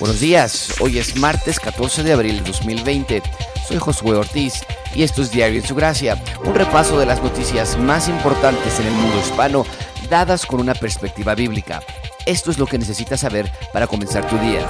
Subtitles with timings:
[0.00, 3.22] Buenos días, hoy es martes 14 de abril de 2020.
[3.68, 7.78] Soy Josué Ortiz y esto es Diario en su Gracia, un repaso de las noticias
[7.78, 9.64] más importantes en el mundo hispano
[10.10, 11.80] dadas con una perspectiva bíblica.
[12.26, 14.68] Esto es lo que necesitas saber para comenzar tu día.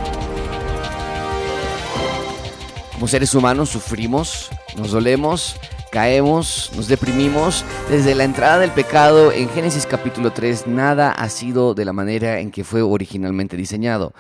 [2.93, 5.57] Como seres humanos sufrimos, nos dolemos,
[5.95, 7.65] caemos, nos deprimimos.
[7.89, 12.41] Desde la entrada del pecado en Génesis capítulo 3, nada ha sido de la manera
[12.41, 14.13] en que fue originalmente diseñado.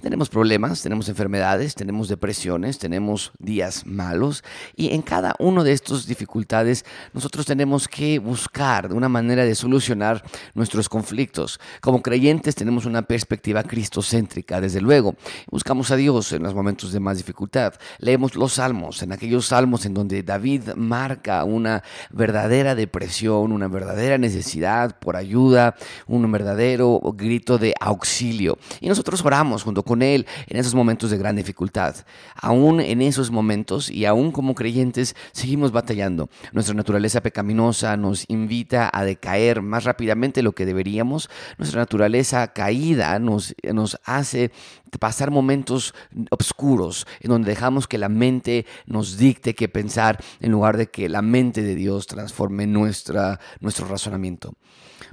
[0.00, 4.44] Tenemos problemas, tenemos enfermedades, tenemos depresiones, tenemos días malos
[4.76, 6.84] y en cada una de estas dificultades
[7.14, 10.22] nosotros tenemos que buscar una manera de solucionar
[10.54, 11.58] nuestros conflictos.
[11.80, 15.16] Como creyentes tenemos una perspectiva cristocéntrica, desde luego.
[15.50, 17.74] Buscamos a Dios en los momentos de más dificultad.
[17.98, 24.18] Leemos los salmos, en aquellos salmos en donde David marca una verdadera depresión, una verdadera
[24.18, 28.58] necesidad por ayuda, un verdadero grito de auxilio.
[28.80, 31.94] Y nosotros oramos junto con Él en esos momentos de gran dificultad.
[32.34, 36.28] Aún en esos momentos y aún como creyentes seguimos batallando.
[36.52, 41.30] Nuestra naturaleza pecaminosa nos invita a decaer más rápidamente de lo que deberíamos.
[41.58, 44.50] Nuestra naturaleza caída nos, nos hace
[44.98, 45.94] pasar momentos
[46.30, 51.08] oscuros en donde dejamos que la mente nos dicte qué pensar en lugar de que
[51.08, 54.54] la mente de Dios transforme nuestra, nuestro razonamiento.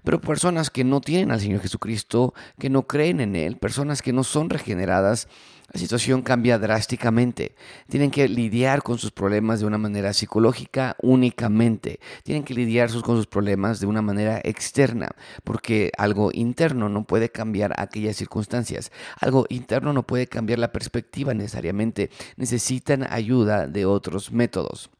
[0.03, 4.13] Pero personas que no tienen al Señor Jesucristo, que no creen en Él, personas que
[4.13, 5.27] no son regeneradas,
[5.73, 7.55] la situación cambia drásticamente.
[7.89, 11.99] Tienen que lidiar con sus problemas de una manera psicológica únicamente.
[12.21, 15.09] Tienen que lidiar con sus problemas de una manera externa,
[15.43, 18.91] porque algo interno no puede cambiar aquellas circunstancias.
[19.19, 22.11] Algo interno no puede cambiar la perspectiva necesariamente.
[22.37, 24.91] Necesitan ayuda de otros métodos.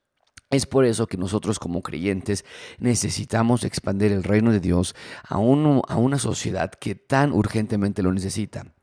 [0.50, 2.46] Es por eso que nosotros como creyentes
[2.80, 8.74] necesitamos expandir el reino de Dios a, a una sociedad que tan urgentemente lo necesita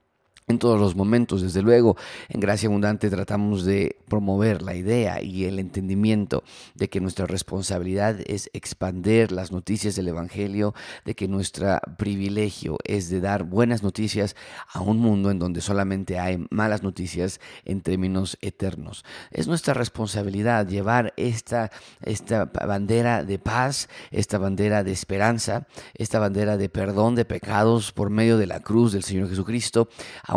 [0.51, 1.43] en todos los momentos.
[1.43, 1.97] Desde luego,
[2.29, 6.43] en Gracia Abundante tratamos de promover la idea y el entendimiento
[6.75, 13.09] de que nuestra responsabilidad es expander las noticias del Evangelio, de que nuestro privilegio es
[13.11, 14.37] de dar buenas noticias
[14.73, 19.05] a un mundo en donde solamente hay malas noticias en términos eternos.
[19.31, 21.71] Es nuestra responsabilidad llevar esta,
[22.03, 28.11] esta bandera de paz, esta bandera de esperanza, esta bandera de perdón de pecados por
[28.11, 29.89] medio de la cruz del Señor Jesucristo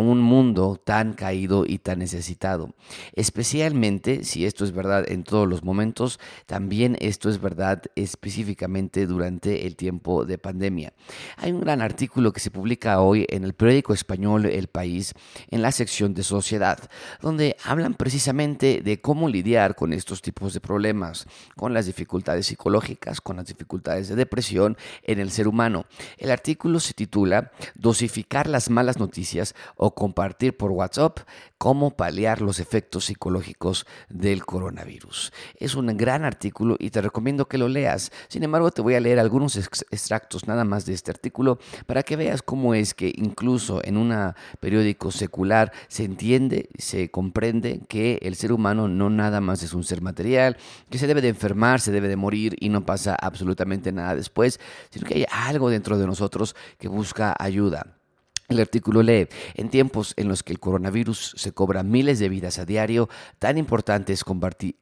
[0.10, 2.74] un mundo tan caído y tan necesitado.
[3.14, 9.66] Especialmente, si esto es verdad en todos los momentos, también esto es verdad específicamente durante
[9.66, 10.94] el tiempo de pandemia.
[11.38, 15.14] Hay un gran artículo que se publica hoy en el periódico español El País,
[15.50, 16.80] en la sección de sociedad,
[17.22, 23.22] donde hablan precisamente de cómo lidiar con estos tipos de problemas, con las dificultades psicológicas,
[23.22, 25.86] con las dificultades de depresión en el ser humano.
[26.18, 31.20] El artículo se titula Dosificar las malas noticias o compartir por WhatsApp
[31.58, 35.32] cómo paliar los efectos psicológicos del coronavirus.
[35.56, 38.12] Es un gran artículo y te recomiendo que lo leas.
[38.28, 42.16] Sin embargo, te voy a leer algunos extractos nada más de este artículo para que
[42.16, 44.14] veas cómo es que incluso en un
[44.60, 49.84] periódico secular se entiende, se comprende que el ser humano no nada más es un
[49.84, 50.58] ser material,
[50.90, 54.60] que se debe de enfermar, se debe de morir y no pasa absolutamente nada después,
[54.90, 58.03] sino que hay algo dentro de nosotros que busca ayuda.
[58.50, 62.60] El artículo lee, en tiempos en los que el coronavirus se cobra miles de vidas
[62.60, 63.08] a diario,
[63.40, 64.76] tan importante es combatir,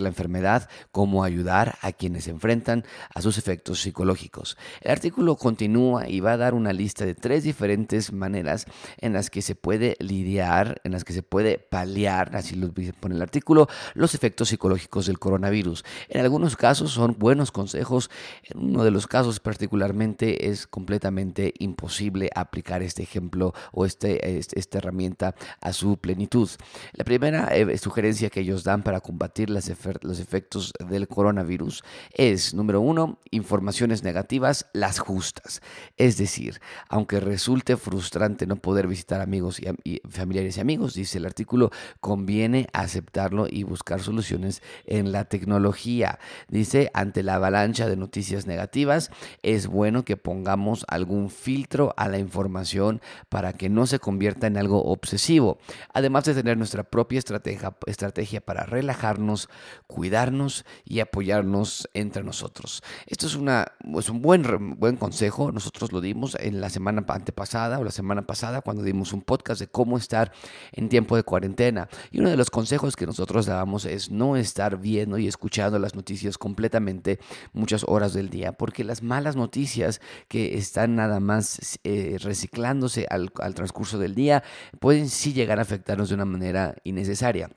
[0.00, 4.56] la enfermedad como ayudar a quienes se enfrentan a sus efectos psicológicos.
[4.80, 8.66] El artículo continúa y va a dar una lista de tres diferentes maneras
[8.98, 13.16] en las que se puede lidiar, en las que se puede paliar, así lo pone
[13.16, 15.84] el artículo, los efectos psicológicos del coronavirus.
[16.08, 18.10] En algunos casos son buenos consejos,
[18.44, 24.78] en uno de los casos particularmente es completamente imposible aplicar este ejemplo o este, esta
[24.78, 26.48] herramienta a su plenitud.
[26.92, 31.82] La primera eh, sugerencia que ellos dan para combatir los efectos del coronavirus
[32.12, 35.60] es, número uno, informaciones negativas, las justas.
[35.96, 41.26] Es decir, aunque resulte frustrante no poder visitar amigos y, familiares y amigos, dice el
[41.26, 41.70] artículo,
[42.00, 46.18] conviene aceptarlo y buscar soluciones en la tecnología.
[46.48, 49.10] Dice, ante la avalancha de noticias negativas,
[49.42, 52.97] es bueno que pongamos algún filtro a la información
[53.28, 55.58] para que no se convierta en algo obsesivo,
[55.92, 59.48] además de tener nuestra propia estrategia, para relajarnos,
[59.86, 62.82] cuidarnos y apoyarnos entre nosotros.
[63.06, 67.90] Esto es, un buen, buen consejo, nosotros lo dimos en la semana antepasada o la
[67.90, 70.32] semana pasada cuando dimos un podcast de cómo estar
[70.72, 71.88] en tiempo de cuarentena.
[72.10, 75.94] Y uno de los consejos que nosotros dábamos es no estar viendo y escuchando las
[75.94, 77.18] noticias completamente
[77.52, 83.30] muchas horas del día, porque las malas noticias que están nada más eh, reciclando al,
[83.40, 84.42] al transcurso del día,
[84.80, 87.50] pueden sí llegar a afectarnos de una manera innecesaria.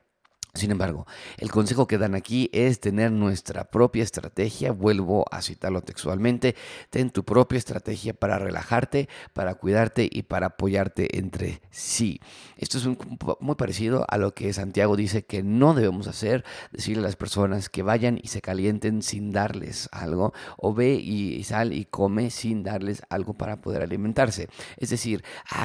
[0.54, 1.08] Sin embargo,
[1.38, 4.74] el consejo que dan aquí es tener nuestra propia estrategia.
[4.74, 6.58] Vuelvo a citarlo textualmente.
[6.90, 12.20] Ten tu propia estrategia para relajarte, para cuidarte y para apoyarte entre sí.
[12.58, 12.86] Esto es
[13.40, 16.44] muy parecido a lo que Santiago dice que no debemos hacer.
[16.74, 20.34] Decirle a las personas que vayan y se calienten sin darles algo.
[20.58, 24.50] O ve y sal y come sin darles algo para poder alimentarse.
[24.76, 25.24] Es decir,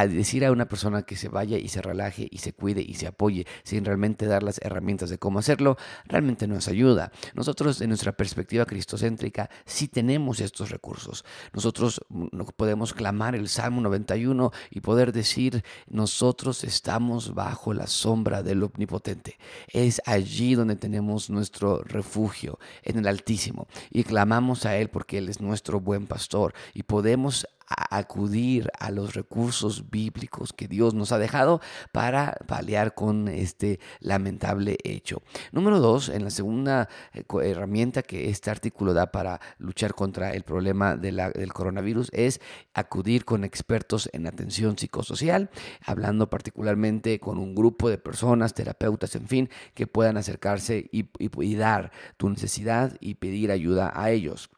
[0.09, 3.09] decir a una persona que se vaya y se relaje y se cuide y se
[3.09, 7.11] apoye sin realmente dar las herramientas herramientas de cómo hacerlo, realmente nos ayuda.
[7.35, 11.25] Nosotros, en nuestra perspectiva cristocéntrica, sí tenemos estos recursos.
[11.53, 12.27] Nosotros mm,
[12.57, 19.39] podemos clamar el Salmo 91 y poder decir, nosotros estamos bajo la sombra del Omnipotente.
[19.73, 23.67] Es allí donde tenemos nuestro refugio, en el Altísimo.
[23.91, 29.15] Y clamamos a Él porque Él es nuestro buen pastor y podemos acudir a los
[29.15, 31.61] recursos bíblicos que Dios nos ha dejado
[31.93, 35.23] para paliar con este lamentable hecho.
[35.53, 40.43] Número dos, en la segunda eh, herramienta que este artículo da para luchar contra el
[40.43, 42.41] problema de la, del coronavirus es
[42.75, 45.51] acudir con expertos en atención psicosocial,
[45.85, 51.55] hablando particularmente con un grupo de personas, terapeutas, en fin, que puedan acercarse y, y
[51.55, 54.51] dar tu necesidad y pedir ayuda a ellos.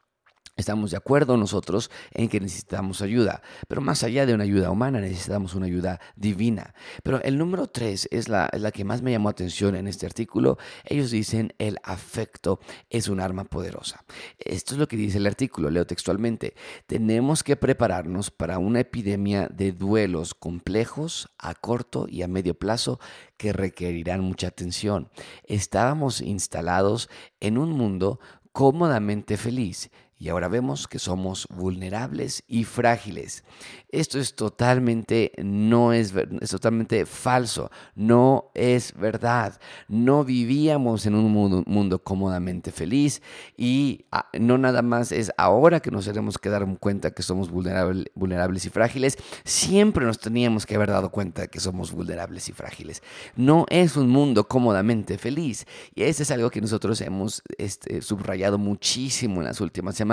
[0.59, 4.99] Estamos de acuerdo nosotros en que necesitamos ayuda, pero más allá de una ayuda humana
[4.99, 6.73] necesitamos una ayuda divina.
[7.01, 10.57] Pero el número tres es la, la, que más me llamó atención en este artículo.
[10.83, 12.59] Ellos dicen el afecto
[12.89, 14.03] es un arma poderosa.
[14.37, 16.55] Esto es lo que dice el artículo, leo textualmente.
[16.87, 22.99] Tenemos que prepararnos para una epidemia de duelos complejos a corto y a medio plazo
[23.37, 25.09] que requerirán mucha atención.
[25.45, 27.09] Estábamos instalados
[27.39, 28.19] en un mundo
[28.51, 29.89] cómodamente feliz
[30.21, 33.45] y ahora vemos que somos vulnerables y frágiles.
[33.87, 36.13] Esto es totalmente no es,
[36.51, 39.59] totalmente falso, no es verdad.
[39.87, 43.21] No vivíamos en un mundo, cómodamente feliz
[43.55, 47.49] y ah, no nada más es ahora que nos tenemos que dar cuenta que somos
[47.49, 53.01] vulnerables y frágiles, siempre nos teníamos que haber dado cuenta que somos vulnerables y frágiles.
[53.37, 58.57] No es un mundo cómodamente feliz y eso es algo que nosotros hemos este, subrayado
[58.57, 60.08] muchísimo en las últimas semanas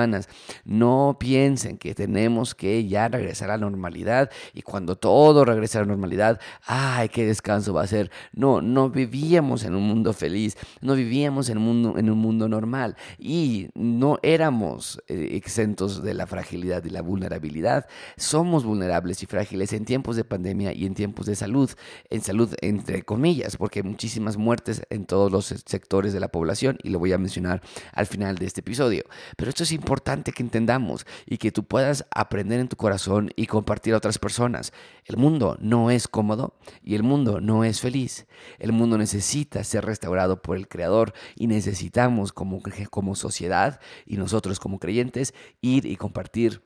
[0.65, 5.83] no piensen que tenemos que ya regresar a la normalidad y cuando todo regrese a
[5.83, 8.11] la normalidad, ay, qué descanso va a ser.
[8.33, 12.49] No, no vivíamos en un mundo feliz, no vivíamos en un mundo, en un mundo
[12.49, 17.87] normal y no éramos eh, exentos de la fragilidad y la vulnerabilidad.
[18.17, 21.71] Somos vulnerables y frágiles en tiempos de pandemia y en tiempos de salud,
[22.11, 26.79] en salud entre comillas, porque hay muchísimas muertes en todos los sectores de la población
[26.83, 29.05] y lo voy a mencionar al final de este episodio.
[29.37, 33.31] Pero esto es importante importante que entendamos y que tú puedas aprender en tu corazón
[33.37, 34.73] y compartir a otras personas.
[35.05, 38.27] El mundo no es cómodo y el mundo no es feliz.
[38.59, 42.61] El mundo necesita ser restaurado por el Creador y necesitamos como,
[42.91, 46.63] como sociedad y nosotros como creyentes ir y compartir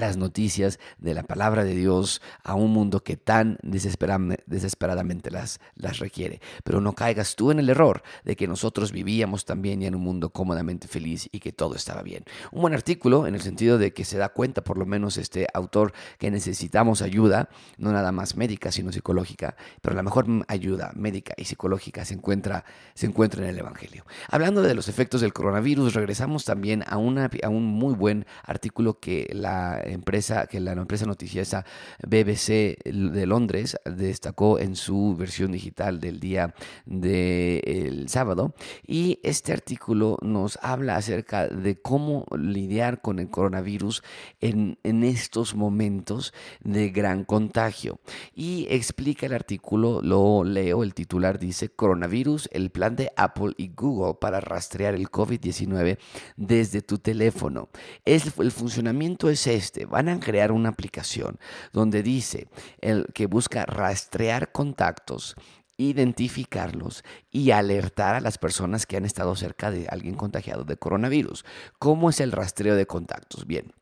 [0.00, 5.98] las noticias de la palabra de Dios a un mundo que tan desesperadamente las, las
[5.98, 6.40] requiere.
[6.64, 10.30] Pero no caigas tú en el error de que nosotros vivíamos también en un mundo
[10.30, 12.24] cómodamente feliz y que todo estaba bien.
[12.50, 15.46] Un buen artículo en el sentido de que se da cuenta, por lo menos este
[15.54, 17.48] autor, que necesitamos ayuda,
[17.78, 22.64] no nada más médica, sino psicológica, pero la mejor ayuda médica y psicológica se encuentra,
[22.94, 24.04] se encuentra en el Evangelio.
[24.28, 28.98] Hablando de los efectos del coronavirus, regresamos también a, una, a un muy buen artículo
[28.98, 31.64] que la empresa, que la empresa noticiosa
[32.06, 36.54] BBC de Londres destacó en su versión digital del día
[36.86, 38.54] del sábado.
[38.86, 44.02] Y este artículo nos habla acerca de cómo lidiar con el coronavirus
[44.40, 46.32] en, en estos momentos
[46.62, 48.00] de gran contagio.
[48.34, 53.68] Y explica el artículo, lo leo, el titular dice, coronavirus, el plan de Apple y
[53.68, 55.98] Google para rastrear el COVID-19
[56.36, 57.68] desde tu teléfono.
[58.04, 61.38] el funcionamiento es este van a crear una aplicación
[61.72, 62.48] donde dice
[62.80, 65.36] el que busca rastrear contactos
[65.80, 71.46] identificarlos y alertar a las personas que han estado cerca de alguien contagiado de coronavirus.
[71.78, 73.46] ¿Cómo es el rastreo de contactos?
[73.46, 73.72] Bien,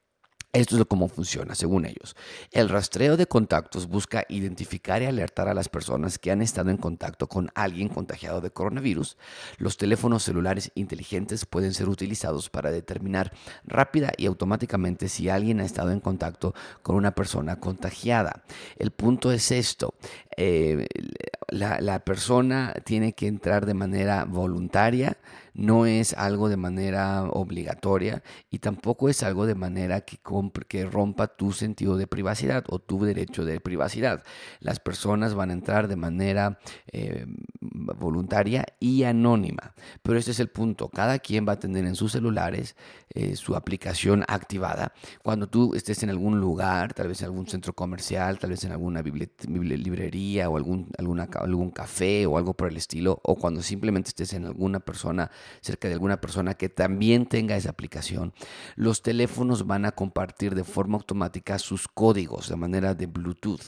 [0.59, 2.17] esto es cómo funciona, según ellos.
[2.53, 6.77] El rastreo de contactos busca identificar y alertar a las personas que han estado en
[6.77, 9.17] contacto con alguien contagiado de coronavirus.
[9.59, 13.33] Los teléfonos celulares inteligentes pueden ser utilizados para determinar
[13.65, 18.43] rápida y automáticamente si alguien ha estado en contacto con una persona contagiada.
[18.77, 19.95] El punto es esto.
[20.37, 20.87] Eh,
[21.49, 25.17] la, la persona tiene que entrar de manera voluntaria
[25.55, 30.19] no es algo de manera obligatoria y tampoco es algo de manera que,
[30.85, 34.23] rompa tu sentido de privacidad o tu derecho de privacidad.
[34.61, 36.59] Las personas van a entrar de manera
[36.93, 37.27] eh,
[37.61, 39.75] voluntaria y anónima.
[40.03, 40.89] Pero este es el punto.
[40.89, 42.77] Cada quien va a tener en sus celulares
[43.11, 44.93] eh, su aplicación activada.
[45.23, 48.73] Cuando tú estés en algún lugar, tal vez en algún centro comercial, tal vez en
[48.73, 54.33] alguna librería o algún, algún café o algo por el estilo, o cuando simplemente estés
[54.35, 58.33] en alguna persona cerca de alguna persona que también tenga esa aplicación,
[58.77, 63.63] los teléfonos van a compartir de forma automática sus códigos de manera de Bluetooth.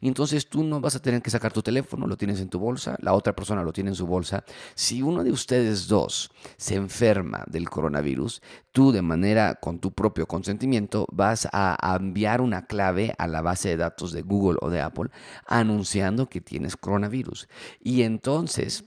[0.00, 2.96] Entonces tú no vas a tener que sacar tu teléfono, lo tienes en tu bolsa,
[3.00, 4.44] la otra persona lo tiene en su bolsa.
[4.74, 10.26] Si uno de ustedes dos se enferma del coronavirus, tú de manera con tu propio
[10.26, 14.80] consentimiento vas a enviar una clave a la base de datos de Google o de
[14.80, 15.10] Apple
[15.46, 17.48] anunciando que tienes coronavirus.
[17.80, 18.84] Y entonces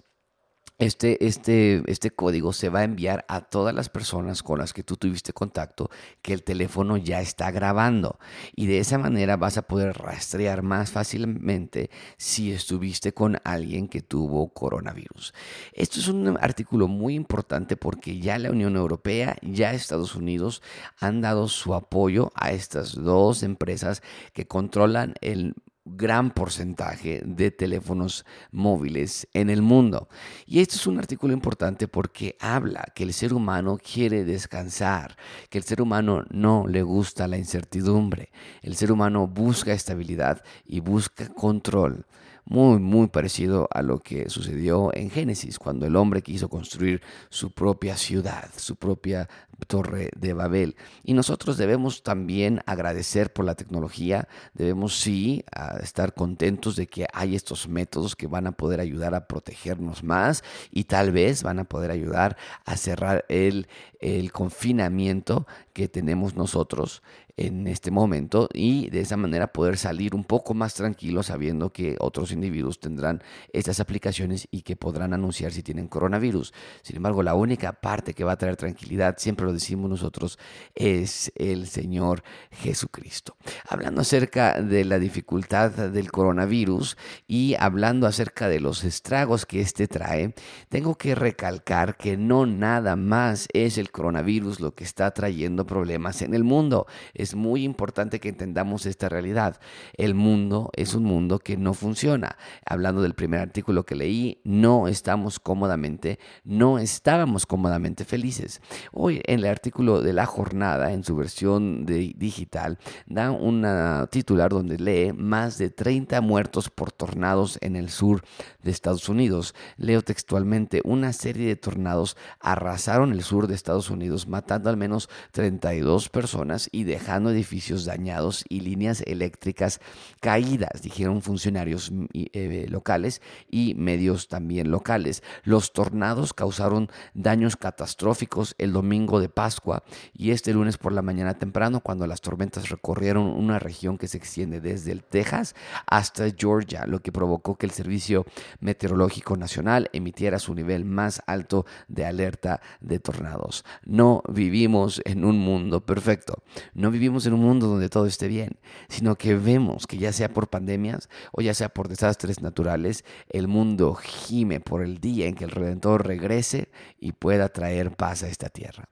[0.78, 4.84] este, este, este código se va a enviar a todas las personas con las que
[4.84, 5.90] tú tuviste contacto
[6.22, 8.20] que el teléfono ya está grabando.
[8.56, 14.02] Y de esa manera vas a poder rastrear más fácilmente si estuviste con alguien que
[14.02, 15.34] tuvo coronavirus.
[15.74, 20.62] Esto es un artículo muy importante porque ya la Unión Europea, ya Estados Unidos
[21.00, 24.02] han dado su apoyo a estas dos empresas
[24.34, 30.10] que controlan el gran porcentaje de teléfonos móviles en el mundo.
[30.46, 35.16] Y esto es un artículo importante porque habla que el ser humano quiere descansar,
[35.50, 40.80] que el ser humano no le gusta la incertidumbre, el ser humano busca estabilidad y
[40.80, 42.06] busca control
[42.46, 47.52] muy, muy parecido a lo que sucedió en Génesis, cuando el hombre quiso construir su
[47.52, 49.28] propia ciudad, su propia
[49.68, 50.76] torre de Babel.
[51.04, 55.44] Y nosotros debemos también agradecer por la tecnología, debemos sí
[55.82, 60.44] estar contentos de que hay estos métodos que van a poder ayudar a protegernos más
[60.72, 63.68] y tal vez van a poder ayudar a cerrar el,
[64.00, 67.02] el confinamiento que tenemos nosotros
[67.38, 71.98] en este momento y de esa manera poder salir un poco más tranquilo sabiendo que
[72.00, 76.54] otros individuos tendrán estas aplicaciones y que podrán anunciar si tienen coronavirus.
[76.82, 80.40] Sin embargo, la única parte que va a traer tranquilidad, siempre lo decimos nosotros,
[80.76, 83.36] es el Señor Jesucristo.
[83.68, 89.88] Hablando acerca de la dificultad del coronavirus y hablando acerca de los estragos que este
[89.88, 90.34] trae,
[90.70, 96.22] tengo que recalcar que no nada más es el coronavirus lo que está trayendo problemas
[96.22, 96.88] en el mundo
[97.34, 99.60] muy importante que entendamos esta realidad.
[99.94, 102.38] El mundo es un mundo que no funciona.
[102.66, 108.62] Hablando del primer artículo que leí, no estamos cómodamente, no estábamos cómodamente felices.
[108.92, 112.78] Hoy en el artículo de la jornada, en su versión digital,
[113.08, 113.66] da un
[114.12, 118.24] titular donde lee más de 30 muertos por tornados en el sur
[118.62, 119.56] de Estados Unidos.
[119.78, 125.10] Leo textualmente, una serie de tornados arrasaron el sur de Estados Unidos, matando al menos
[125.32, 129.80] 32 personas y dejando edificios dañados y líneas eléctricas
[130.20, 135.24] caídas, dijeron funcionarios mm, eh, locales y medios también locales.
[135.44, 141.36] Los tornados causaron daños catastróficos el domingo de Pascua y este lunes por la mañana
[141.36, 145.56] temprano cuando las tormentas recorrieron una región que se extiende desde el Texas
[145.86, 148.26] hasta Georgia, lo que provocó que el Servicio
[148.60, 153.64] Meteorológico Nacional emitiera su nivel más alto de alerta de tornados.
[153.84, 156.44] No vivimos en un mundo perfecto.
[156.74, 158.58] No vivimos vivimos en un mundo donde todo esté bien,
[158.90, 163.48] sino que vemos que ya sea por pandemias o ya sea por desastres naturales, el
[163.48, 166.70] mundo gime por el día en que el Redentor regrese
[167.00, 168.90] y pueda traer paz a esta tierra.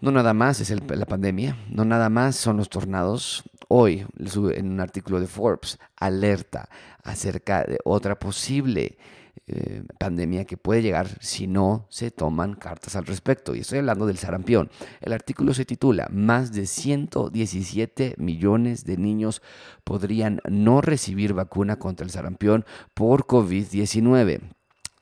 [0.00, 3.42] No nada más es la pandemia, no nada más son los tornados.
[3.68, 4.06] Hoy,
[4.54, 6.68] en un artículo de Forbes, alerta
[7.02, 8.98] acerca de otra posible
[9.46, 13.54] eh, pandemia que puede llegar si no se toman cartas al respecto.
[13.54, 14.70] Y estoy hablando del sarampión.
[15.02, 19.42] El artículo se titula, más de 117 millones de niños
[19.84, 24.53] podrían no recibir vacuna contra el sarampión por COVID-19.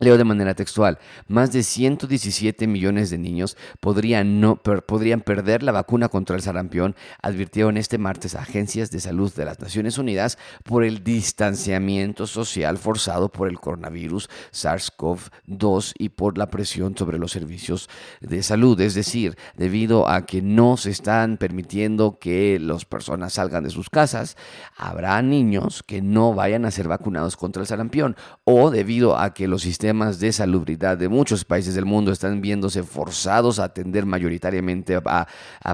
[0.02, 5.71] Leo de manera textual, más de 117 millones de niños podrían, no, podrían perder la
[5.71, 10.82] vacuna contra el sarampión, advirtieron este martes agencias de salud de las Naciones Unidas por
[10.82, 17.88] el distanciamiento social forzado por el coronavirus SARS-CoV-2 y por la presión sobre los servicios
[18.21, 18.80] de salud.
[18.80, 23.88] Es decir, debido a que no se están permitiendo que las personas salgan de sus
[23.88, 24.37] casas,
[24.76, 29.47] habrá niños que no vayan a ser vacunados contra el sarampión o debido a que
[29.47, 34.07] los sistemas sistemas de salubridad de muchos países del mundo están viéndose forzados a atender
[34.07, 35.27] mayoritariamente a,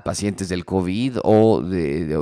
[0.02, 1.62] pacientes del COVID o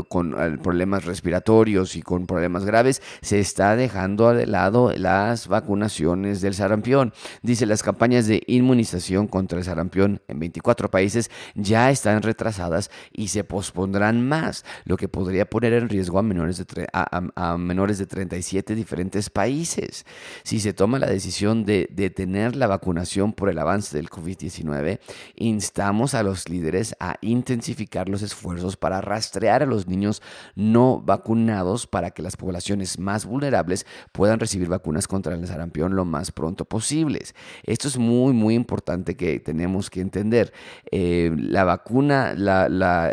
[0.09, 6.53] con problemas respiratorios y con problemas graves, se está dejando de lado las vacunaciones del
[6.53, 7.15] sarampión.
[7.43, 13.29] Dice, las campañas de inmunización contra el sarampión en 24 países ya están retrasadas y
[13.29, 18.07] se pospondrán más, lo que podría poner en riesgo a menores de, a, menores de
[18.07, 20.05] 37 diferentes países.
[20.43, 25.01] Si se toma la decisión de detener la vacunación por el avance del COVID-19,
[25.37, 30.23] instamos a los líderes a intensificar los esfuerzos para rastrear a los niños
[30.55, 36.05] no vacunados para que las poblaciones más vulnerables puedan recibir vacunas contra el sarampión lo
[36.05, 37.35] más pronto posibles.
[37.65, 40.53] Esto es muy, muy importante que tenemos que entender.
[40.91, 42.33] Eh, la vacuna,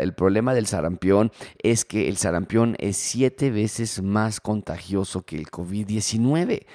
[0.00, 5.46] el problema del sarampión es que el sarampión es siete veces más contagioso que el
[5.46, 6.66] COVID-19.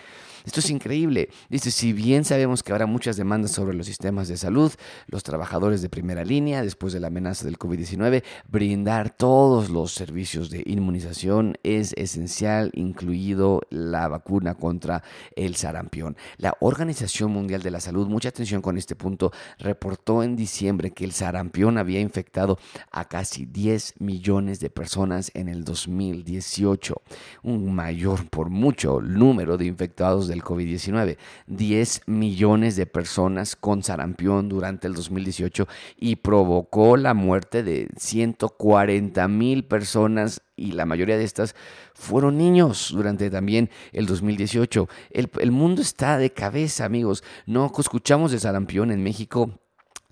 [0.49, 1.29] Esto es increíble.
[1.47, 4.73] Dice, si bien sabemos que habrá muchas demandas sobre los sistemas de salud,
[5.05, 10.49] los trabajadores de primera línea, después de la amenaza del COVID-19, brindar todos los servicios
[10.49, 15.03] de inmunización es esencial, incluido la vacuna contra
[15.35, 16.17] el sarampión.
[16.37, 21.05] La Organización Mundial de la Salud, mucha atención con este punto, reportó en diciembre que
[21.05, 22.57] el sarampión había infectado
[22.89, 27.03] a casi 10 millones de personas en el 2018,
[27.43, 31.17] un mayor por mucho número de infectados del COVID-19.
[31.47, 35.67] 10 millones de personas con sarampión durante el 2018
[35.97, 41.55] y provocó la muerte de 140 mil personas y la mayoría de estas
[41.93, 44.87] fueron niños durante también el 2018.
[45.11, 47.23] El, el mundo está de cabeza, amigos.
[47.45, 49.59] No escuchamos de sarampión en México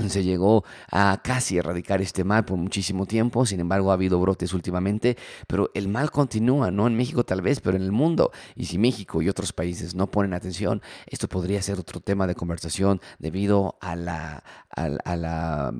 [0.06, 4.54] se llegó a casi erradicar este mal por muchísimo tiempo, sin embargo ha habido brotes
[4.54, 8.32] últimamente, pero el mal continúa, no en México tal vez, pero en el mundo.
[8.56, 12.36] Y si México y otros países no ponen atención, esto podría ser otro tema de
[12.36, 14.44] conversación debido a la,
[14.78, 15.74] a, la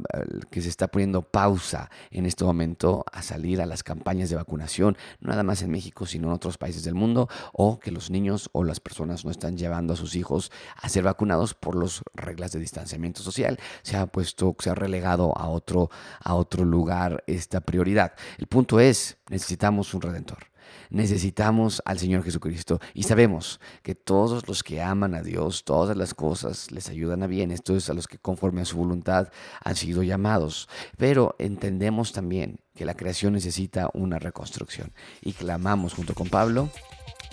[0.50, 4.98] que se está poniendo pausa en este momento a salir a las campañas de vacunación,
[5.20, 8.50] no nada más en México, sino en otros países del mundo, o que los niños
[8.54, 12.52] o las personas no están llevando a sus hijos a ser vacunados por las reglas
[12.52, 13.60] de distanciamiento social.
[13.84, 15.90] sea puesto, se ha relegado a otro,
[16.20, 18.14] a otro lugar esta prioridad.
[18.38, 20.57] El punto es, necesitamos un redentor.
[20.90, 26.14] Necesitamos al Señor Jesucristo y sabemos que todos los que aman a Dios, todas las
[26.14, 27.52] cosas les ayudan a bien.
[27.52, 29.30] Esto es a los que conforme a su voluntad
[29.64, 30.70] han sido llamados.
[30.98, 36.70] Pero entendemos también que la creación necesita una reconstrucción y clamamos junto con Pablo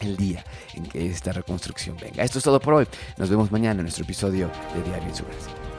[0.01, 0.45] el día
[0.75, 2.25] en que esta reconstrucción venga.
[2.25, 2.87] Esto es todo por hoy.
[3.19, 5.74] Nos vemos mañana en nuestro episodio de Diario en